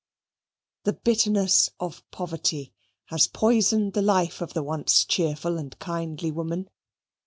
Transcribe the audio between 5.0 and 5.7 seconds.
cheerful